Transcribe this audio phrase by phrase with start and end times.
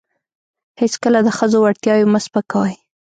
[0.81, 2.75] هیڅکله د ښځو وړتیاوې مه سپکوئ.